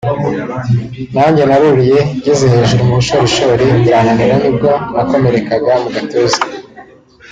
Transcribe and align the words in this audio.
«Nanjye 1.15 1.43
naruriye 1.49 1.99
ngeze 2.17 2.45
hejuru 2.53 2.81
mu 2.87 2.95
bushorishori 2.99 3.65
birananira 3.83 4.35
nibwo 4.43 4.69
nakomerekaga 4.93 5.71
mu 5.83 5.89
gatuza 5.95 6.39